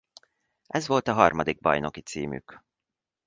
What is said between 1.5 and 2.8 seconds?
bajnoki címük.